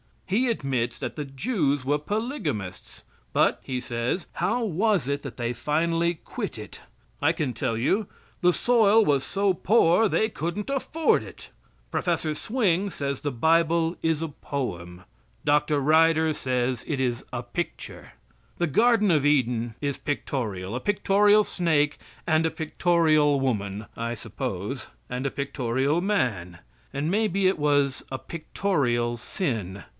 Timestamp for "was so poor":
9.03-10.07